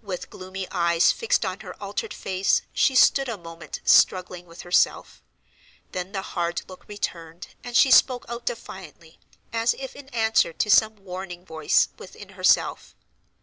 [0.00, 5.22] With gloomy eyes fixed on her altered face she stood a moment struggling with herself.
[5.92, 9.20] Then the hard look returned, and she spoke out defiantly,
[9.52, 12.94] as if in answer to some warning voice within herself.